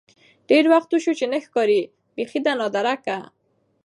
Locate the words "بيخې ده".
2.15-2.51